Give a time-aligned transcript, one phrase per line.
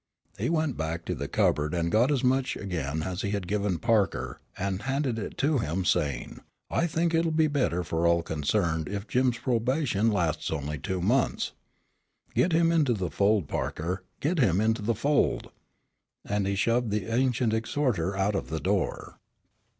[0.39, 3.77] He went back to the cupboard and got as much again as he had given
[3.77, 6.39] Parker, and handed it to him saying,
[6.71, 10.51] "I think it will be better for all concerned if Jim's probation only lasts
[10.81, 11.51] two months.
[12.33, 15.51] Get him into the fold, Parker, get him into the fold!"
[16.25, 19.19] And he shoved the ancient exhorter out of the door.